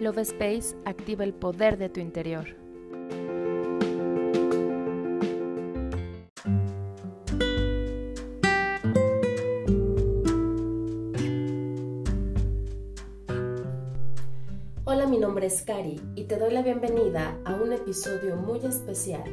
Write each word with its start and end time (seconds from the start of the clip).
Love 0.00 0.22
Space 0.22 0.74
activa 0.86 1.24
el 1.24 1.34
poder 1.34 1.76
de 1.76 1.90
tu 1.90 2.00
interior. 2.00 2.46
Hola, 14.84 15.06
mi 15.06 15.18
nombre 15.18 15.46
es 15.46 15.60
Kari 15.60 16.00
y 16.14 16.24
te 16.24 16.38
doy 16.38 16.50
la 16.54 16.62
bienvenida 16.62 17.38
a 17.44 17.56
un 17.56 17.74
episodio 17.74 18.36
muy 18.36 18.60
especial, 18.60 19.28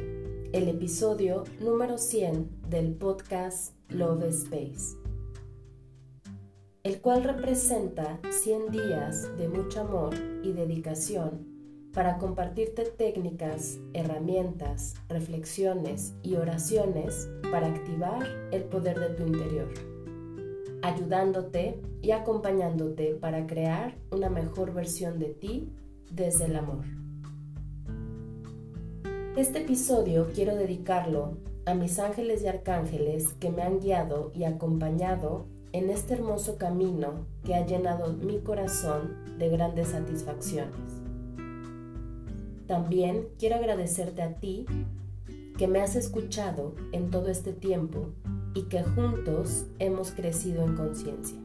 el 0.52 0.68
episodio 0.68 1.44
número 1.60 1.96
100 1.96 2.68
del 2.68 2.94
podcast 2.94 3.74
Love 3.88 4.24
Space 4.24 5.07
el 6.88 7.02
cual 7.02 7.22
representa 7.22 8.18
100 8.30 8.70
días 8.70 9.36
de 9.36 9.46
mucho 9.46 9.82
amor 9.82 10.14
y 10.42 10.52
dedicación 10.52 11.46
para 11.92 12.16
compartirte 12.16 12.84
técnicas, 12.84 13.78
herramientas, 13.92 14.94
reflexiones 15.06 16.14
y 16.22 16.36
oraciones 16.36 17.28
para 17.52 17.66
activar 17.66 18.26
el 18.52 18.62
poder 18.62 18.98
de 19.00 19.10
tu 19.10 19.26
interior, 19.26 19.68
ayudándote 20.80 21.78
y 22.00 22.12
acompañándote 22.12 23.16
para 23.16 23.46
crear 23.46 23.94
una 24.10 24.30
mejor 24.30 24.72
versión 24.72 25.18
de 25.18 25.34
ti 25.34 25.70
desde 26.10 26.46
el 26.46 26.56
amor. 26.56 26.86
Este 29.36 29.58
episodio 29.58 30.28
quiero 30.34 30.56
dedicarlo 30.56 31.36
a 31.66 31.74
mis 31.74 31.98
ángeles 31.98 32.42
y 32.42 32.46
arcángeles 32.46 33.34
que 33.34 33.50
me 33.50 33.60
han 33.60 33.78
guiado 33.78 34.32
y 34.34 34.44
acompañado 34.44 35.57
en 35.78 35.90
este 35.90 36.14
hermoso 36.14 36.58
camino 36.58 37.26
que 37.44 37.54
ha 37.54 37.64
llenado 37.64 38.12
mi 38.12 38.40
corazón 38.40 39.38
de 39.38 39.48
grandes 39.48 39.88
satisfacciones. 39.88 40.74
También 42.66 43.28
quiero 43.38 43.56
agradecerte 43.56 44.22
a 44.22 44.34
ti 44.34 44.66
que 45.56 45.68
me 45.68 45.80
has 45.80 45.94
escuchado 45.94 46.74
en 46.90 47.10
todo 47.10 47.28
este 47.28 47.52
tiempo 47.52 48.08
y 48.54 48.62
que 48.64 48.82
juntos 48.82 49.66
hemos 49.78 50.10
crecido 50.10 50.64
en 50.64 50.74
conciencia. 50.74 51.38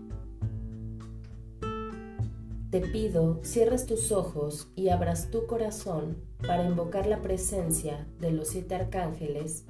Te 2.71 2.81
pido 2.81 3.39
cierres 3.43 3.85
tus 3.85 4.11
ojos 4.11 4.67
y 4.75 4.89
abras 4.89 5.29
tu 5.29 5.45
corazón 5.45 6.17
para 6.45 6.65
invocar 6.65 7.05
la 7.05 7.21
presencia 7.21 8.07
de 8.19 8.31
los 8.31 8.47
siete 8.47 8.73
arcángeles 8.73 9.65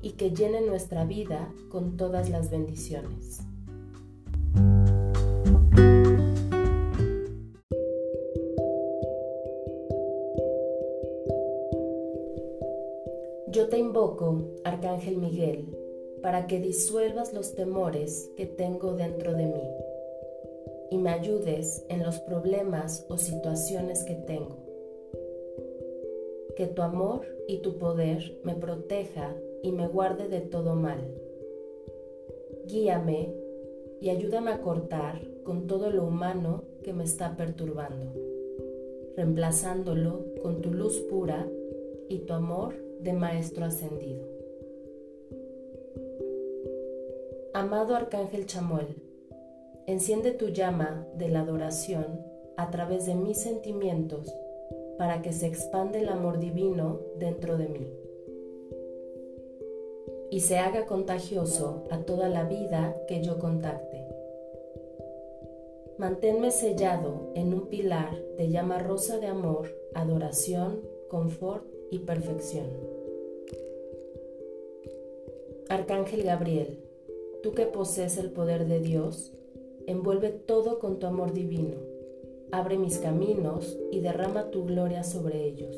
y 0.00 0.12
que 0.12 0.30
llenen 0.30 0.66
nuestra 0.66 1.04
vida 1.04 1.52
con 1.68 1.98
todas 1.98 2.30
las 2.30 2.50
bendiciones. 2.50 3.42
Yo 13.50 13.68
te 13.70 13.78
invoco, 13.78 14.42
Arcángel 14.64 15.16
Miguel, 15.16 15.64
para 16.20 16.46
que 16.46 16.60
disuelvas 16.60 17.32
los 17.32 17.54
temores 17.54 18.30
que 18.36 18.44
tengo 18.44 18.92
dentro 18.92 19.32
de 19.32 19.46
mí 19.46 19.62
y 20.90 20.98
me 20.98 21.08
ayudes 21.08 21.82
en 21.88 22.02
los 22.02 22.18
problemas 22.18 23.06
o 23.08 23.16
situaciones 23.16 24.04
que 24.04 24.14
tengo. 24.14 24.58
Que 26.56 26.66
tu 26.66 26.82
amor 26.82 27.22
y 27.46 27.58
tu 27.58 27.78
poder 27.78 28.38
me 28.44 28.54
proteja 28.54 29.34
y 29.62 29.72
me 29.72 29.88
guarde 29.88 30.28
de 30.28 30.42
todo 30.42 30.74
mal. 30.74 31.00
Guíame 32.66 33.32
y 33.98 34.10
ayúdame 34.10 34.50
a 34.50 34.60
cortar 34.60 35.26
con 35.44 35.66
todo 35.66 35.90
lo 35.90 36.04
humano 36.04 36.64
que 36.82 36.92
me 36.92 37.04
está 37.04 37.34
perturbando, 37.34 38.12
reemplazándolo 39.16 40.26
con 40.42 40.60
tu 40.60 40.70
luz 40.70 41.00
pura 41.00 41.48
y 42.10 42.18
tu 42.18 42.34
amor 42.34 42.87
de 43.00 43.12
Maestro 43.12 43.64
Ascendido. 43.64 44.26
Amado 47.54 47.96
Arcángel 47.96 48.46
Chamuel, 48.46 48.96
enciende 49.86 50.32
tu 50.32 50.48
llama 50.48 51.06
de 51.16 51.28
la 51.28 51.40
adoración 51.40 52.20
a 52.56 52.70
través 52.70 53.06
de 53.06 53.14
mis 53.14 53.38
sentimientos 53.38 54.34
para 54.98 55.22
que 55.22 55.32
se 55.32 55.46
expande 55.46 56.00
el 56.00 56.08
amor 56.08 56.38
divino 56.38 57.00
dentro 57.18 57.56
de 57.56 57.68
mí 57.68 57.98
y 60.30 60.40
se 60.40 60.58
haga 60.58 60.86
contagioso 60.86 61.84
a 61.90 61.98
toda 62.02 62.28
la 62.28 62.44
vida 62.44 62.94
que 63.06 63.22
yo 63.22 63.38
contacte. 63.38 64.06
Manténme 65.96 66.50
sellado 66.50 67.32
en 67.34 67.52
un 67.54 67.66
pilar 67.68 68.16
de 68.36 68.50
llama 68.50 68.78
rosa 68.78 69.18
de 69.18 69.26
amor, 69.26 69.74
adoración, 69.94 70.82
confort 71.08 71.64
y 71.90 72.00
perfección. 72.00 72.87
Arcángel 75.68 76.22
Gabriel, 76.22 76.84
tú 77.42 77.52
que 77.52 77.66
posees 77.66 78.18
el 78.18 78.30
poder 78.30 78.66
de 78.66 78.80
Dios, 78.80 79.32
envuelve 79.86 80.30
todo 80.30 80.78
con 80.78 80.98
tu 80.98 81.06
amor 81.06 81.32
divino, 81.32 81.76
abre 82.52 82.78
mis 82.78 82.98
caminos 82.98 83.78
y 83.90 84.00
derrama 84.00 84.50
tu 84.50 84.64
gloria 84.64 85.04
sobre 85.04 85.44
ellos 85.44 85.76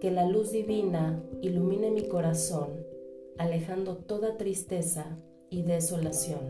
que 0.00 0.10
la 0.10 0.26
luz 0.26 0.52
divina 0.52 1.22
ilumine 1.40 1.90
mi 1.90 2.02
corazón, 2.02 2.84
alejando 3.38 3.96
toda 3.96 4.36
tristeza 4.36 5.18
y 5.48 5.62
desolación, 5.62 6.40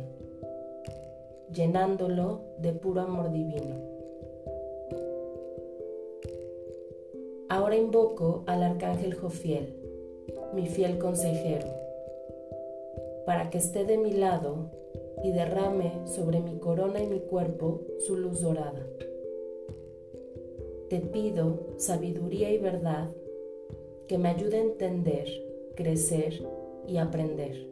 llenándolo 1.52 2.40
de 2.58 2.72
puro 2.72 3.02
amor 3.02 3.30
divino. 3.30 3.76
Ahora 7.48 7.76
invoco 7.76 8.42
al 8.46 8.64
Arcángel 8.64 9.14
Jofiel, 9.14 9.76
mi 10.54 10.66
fiel 10.66 10.98
consejero, 10.98 11.66
para 13.24 13.50
que 13.50 13.58
esté 13.58 13.84
de 13.84 13.98
mi 13.98 14.12
lado 14.12 14.70
y 15.22 15.32
derrame 15.32 16.06
sobre 16.06 16.40
mi 16.40 16.58
corona 16.58 17.02
y 17.02 17.06
mi 17.06 17.20
cuerpo 17.20 17.80
su 17.98 18.16
luz 18.16 18.40
dorada. 18.40 18.86
Te 20.88 21.00
pido 21.00 21.58
sabiduría 21.76 22.52
y 22.52 22.58
verdad 22.58 23.10
que 24.06 24.18
me 24.18 24.28
ayude 24.28 24.58
a 24.58 24.62
entender, 24.62 25.28
crecer 25.74 26.46
y 26.86 26.98
aprender 26.98 27.66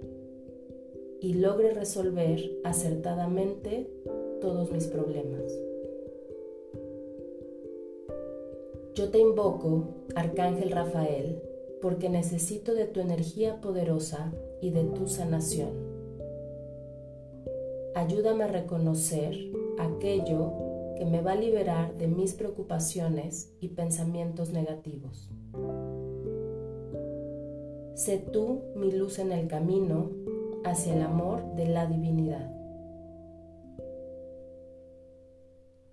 y 1.24 1.32
logre 1.32 1.70
resolver 1.70 2.38
acertadamente 2.64 3.88
todos 4.42 4.70
mis 4.72 4.86
problemas. 4.86 5.58
Yo 8.94 9.08
te 9.10 9.18
invoco, 9.18 9.84
Arcángel 10.14 10.70
Rafael, 10.70 11.40
porque 11.84 12.08
necesito 12.08 12.72
de 12.72 12.86
tu 12.86 13.00
energía 13.00 13.60
poderosa 13.60 14.32
y 14.62 14.70
de 14.70 14.84
tu 14.84 15.06
sanación. 15.06 15.68
Ayúdame 17.94 18.44
a 18.44 18.46
reconocer 18.46 19.36
aquello 19.78 20.94
que 20.96 21.04
me 21.04 21.20
va 21.20 21.32
a 21.32 21.36
liberar 21.36 21.94
de 21.98 22.08
mis 22.08 22.32
preocupaciones 22.32 23.52
y 23.60 23.68
pensamientos 23.68 24.48
negativos. 24.48 25.28
Sé 27.92 28.16
tú 28.16 28.62
mi 28.76 28.90
luz 28.90 29.18
en 29.18 29.30
el 29.32 29.46
camino 29.46 30.08
hacia 30.64 30.94
el 30.94 31.02
amor 31.02 31.54
de 31.54 31.66
la 31.66 31.84
divinidad. 31.84 32.50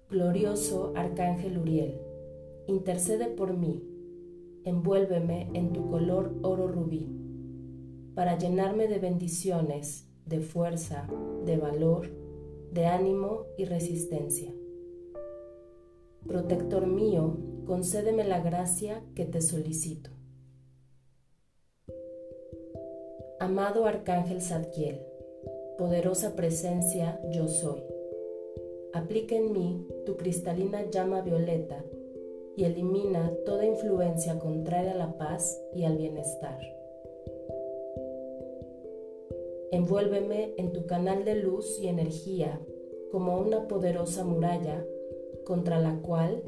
Glorioso 0.09 0.93
Arcángel 0.95 1.57
Uriel, 1.57 1.99
intercede 2.67 3.25
por 3.25 3.57
mí, 3.57 3.90
envuélveme 4.63 5.49
en 5.53 5.73
tu 5.73 5.89
color 5.89 6.35
oro 6.43 6.67
rubí, 6.67 7.09
para 8.15 8.37
llenarme 8.37 8.87
de 8.87 8.99
bendiciones, 8.99 10.07
de 10.25 10.39
fuerza, 10.41 11.07
de 11.45 11.57
valor, 11.57 12.09
de 12.71 12.85
ánimo 12.85 13.45
y 13.57 13.65
resistencia. 13.65 14.53
Protector 16.27 16.87
mío, 16.87 17.37
concédeme 17.65 18.23
la 18.23 18.41
gracia 18.41 19.03
que 19.15 19.25
te 19.25 19.41
solicito. 19.41 20.11
Amado 23.39 23.85
Arcángel 23.85 24.41
Zadkiel, 24.41 25.01
poderosa 25.77 26.35
presencia 26.35 27.19
yo 27.31 27.47
soy. 27.47 27.81
Aplica 28.93 29.35
en 29.35 29.51
mí 29.51 29.87
tu 30.05 30.15
cristalina 30.15 30.89
llama 30.91 31.21
violeta 31.21 31.83
y 32.55 32.65
elimina 32.65 33.33
toda 33.45 33.65
influencia 33.65 34.39
contraria 34.39 34.91
a 34.91 34.97
la 34.97 35.17
paz 35.17 35.61
y 35.73 35.83
al 35.83 35.97
bienestar. 35.97 36.59
Envuélveme 39.71 40.53
en 40.57 40.73
tu 40.73 40.85
canal 40.85 41.23
de 41.23 41.35
luz 41.35 41.79
y 41.79 41.87
energía 41.87 42.59
como 43.11 43.39
una 43.39 43.67
poderosa 43.67 44.23
muralla 44.23 44.85
contra 45.45 45.79
la 45.79 46.01
cual 46.01 46.43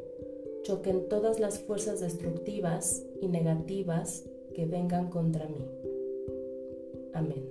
choquen 0.63 1.07
todas 1.07 1.39
las 1.39 1.59
fuerzas 1.59 1.99
destructivas 1.99 3.05
y 3.21 3.27
negativas 3.27 4.25
que 4.53 4.65
vengan 4.65 5.09
contra 5.09 5.47
mí. 5.47 5.65
Amén. 7.13 7.45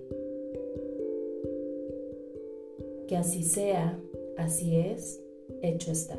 Que 3.06 3.16
así 3.16 3.42
sea, 3.42 3.98
así 4.36 4.76
es, 4.76 5.22
hecho 5.62 5.90
está. 5.90 6.18